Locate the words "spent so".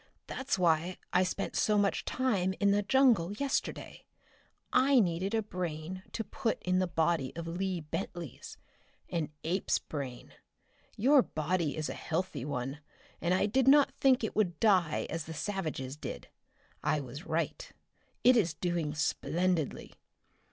1.21-1.77